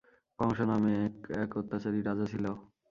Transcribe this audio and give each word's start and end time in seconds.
কংস 0.39 0.59
নামক 0.69 1.13
এক 1.43 1.49
অত্যাচারী 1.59 1.99
রাজা 2.01 2.25
ছিল। 2.25 2.45